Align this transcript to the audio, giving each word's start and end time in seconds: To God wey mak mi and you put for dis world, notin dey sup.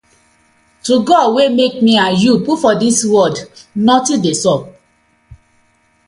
To 0.85 0.93
God 1.09 1.27
wey 1.35 1.47
mak 1.57 1.73
mi 1.85 1.93
and 2.05 2.15
you 2.23 2.33
put 2.45 2.57
for 2.61 2.73
dis 2.81 2.97
world, 3.11 3.37
notin 3.85 4.19
dey 4.25 4.35
sup. 4.43 4.61